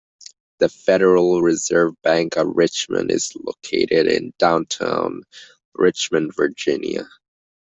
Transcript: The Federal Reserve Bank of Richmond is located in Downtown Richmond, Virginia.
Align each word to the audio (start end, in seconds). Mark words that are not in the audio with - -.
The 0.57 0.67
Federal 0.67 1.43
Reserve 1.43 1.93
Bank 2.01 2.35
of 2.35 2.47
Richmond 2.55 3.11
is 3.11 3.35
located 3.35 4.07
in 4.07 4.33
Downtown 4.39 5.21
Richmond, 5.75 6.35
Virginia. 6.35 7.07